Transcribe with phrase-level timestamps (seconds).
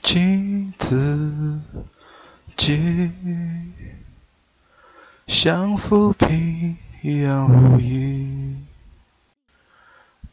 [0.00, 1.60] 尽自
[2.56, 3.10] 己，
[5.26, 8.56] 像浮萍一样无依。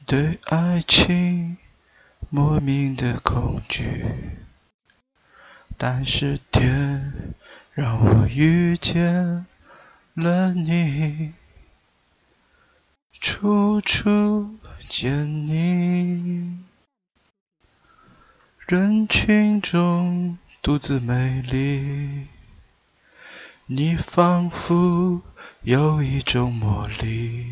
[0.06, 1.58] 对爱情
[2.30, 3.84] 莫名的恐惧，
[5.78, 7.34] 但是天
[7.74, 9.46] 让我遇见
[10.16, 11.34] 了你，
[13.12, 14.58] 处处
[14.88, 16.29] 见你，
[18.70, 22.28] 人群中独自美丽，
[23.66, 25.24] 你仿佛
[25.64, 27.48] 有一种魔力。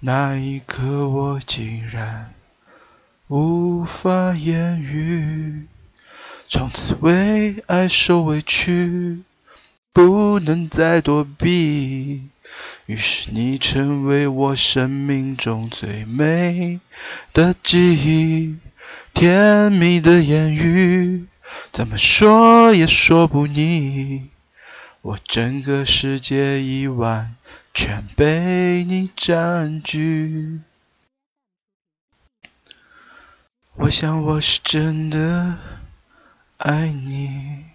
[0.00, 2.34] 那一刻，我竟然
[3.28, 5.68] 无法言语，
[6.48, 9.22] 从此为爱受委屈，
[9.92, 12.30] 不能再躲避。
[12.86, 16.80] 于是你成为我生命中最美
[17.32, 18.56] 的记忆，
[19.12, 21.26] 甜蜜的言语，
[21.72, 24.30] 怎么说也说不腻。
[25.02, 27.36] 我整个世界已完。
[27.78, 30.62] 全被你占据。
[33.74, 35.58] 我想我是真的
[36.56, 37.66] 爱你，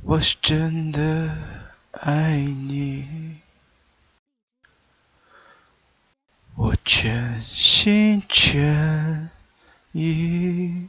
[0.00, 1.36] 我是真的
[1.90, 3.36] 爱你，
[6.54, 9.30] 我全心全
[9.92, 10.88] 意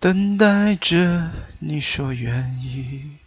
[0.00, 3.18] 等待着你说愿意。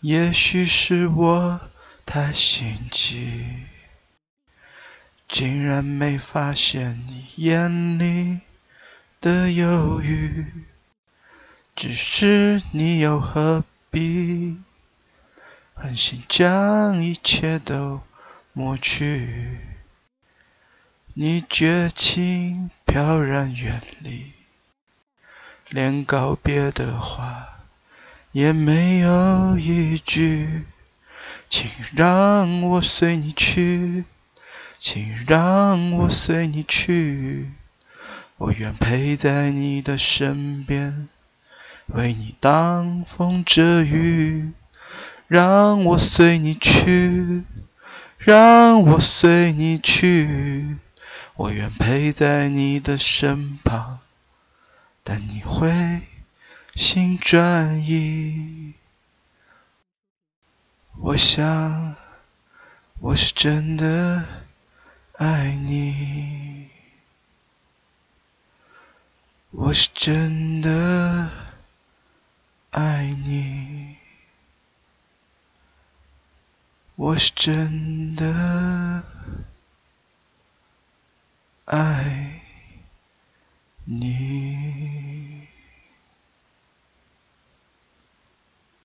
[0.00, 1.60] 也许是我
[2.04, 3.64] 太心急，
[5.26, 8.40] 竟然没发现你眼里
[9.20, 10.46] 的犹豫。
[11.74, 14.56] 只是你又何必
[15.74, 18.00] 狠心将一切都
[18.58, 19.58] 抹去？
[21.12, 24.32] 你绝情飘然远离，
[25.68, 27.66] 连告别的话。
[28.32, 30.62] 也没有一句，
[31.50, 34.04] 请让我随你去，
[34.78, 37.50] 请让我随你去，
[38.38, 41.10] 我愿陪在你的身边，
[41.88, 44.52] 为你挡风遮雨。
[45.28, 47.42] 让我随你去，
[48.26, 50.76] 让我随你去，
[51.36, 54.00] 我愿陪在你的身旁，
[55.04, 56.00] 但你会。
[56.74, 58.74] 心转意，
[60.98, 61.96] 我想
[62.98, 64.24] 我是真的
[65.12, 66.68] 爱你，
[69.52, 71.30] 我是真的
[72.72, 73.75] 爱你，
[76.96, 79.02] 我是真的
[81.66, 82.40] 爱
[83.84, 84.75] 你。